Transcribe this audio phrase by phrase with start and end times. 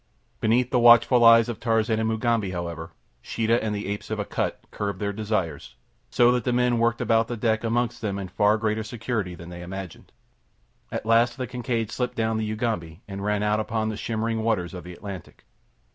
[0.39, 2.89] Beneath the watchful eyes of Tarzan and Mugambi, however,
[3.21, 5.75] Sheeta and the apes of Akut curbed their desires,
[6.09, 9.49] so that the men worked about the deck amongst them in far greater security than
[9.49, 10.11] they imagined.
[10.91, 14.73] At last the Kincaid slipped down the Ugambi and ran out upon the shimmering waters
[14.73, 15.45] of the Atlantic.